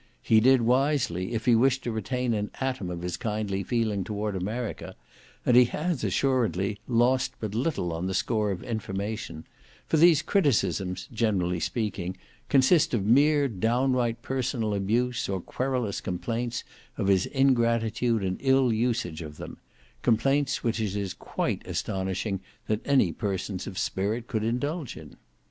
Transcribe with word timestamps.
He 0.23 0.39
did 0.39 0.61
wisely, 0.63 1.31
if 1.35 1.45
he 1.45 1.53
wished 1.53 1.83
to 1.83 1.91
retain 1.91 2.33
an 2.33 2.49
atom 2.59 2.89
of 2.89 3.03
his 3.03 3.17
kindly 3.17 3.61
feeling 3.61 4.03
toward 4.03 4.35
America, 4.35 4.95
and 5.45 5.55
he 5.55 5.65
has, 5.65 6.03
assuredly, 6.03 6.79
lost 6.87 7.33
but 7.39 7.53
little 7.53 7.93
on 7.93 8.07
the 8.07 8.15
score 8.15 8.49
of 8.49 8.63
information, 8.63 9.45
for 9.85 9.97
these 9.97 10.23
criticisms, 10.23 11.07
generally 11.13 11.59
speaking, 11.59 12.17
consist 12.49 12.95
of 12.95 13.05
mere 13.05 13.47
downright 13.47 14.23
personal 14.23 14.73
abuse, 14.73 15.29
or 15.29 15.39
querulous 15.39 16.01
complaints 16.01 16.63
of 16.97 17.05
his 17.05 17.27
ingratitude 17.27 18.23
and 18.23 18.37
ill 18.39 18.73
usage 18.73 19.21
of 19.21 19.37
them; 19.37 19.57
complaints 20.01 20.63
which 20.63 20.81
it 20.81 20.95
is 20.95 21.13
quite 21.13 21.61
astonishing 21.67 22.39
that 22.65 22.81
any 22.85 23.11
persons 23.13 23.67
of 23.67 23.77
spirit 23.77 24.25
could 24.25 24.43
indulge 24.43 24.97
in. 24.97 25.17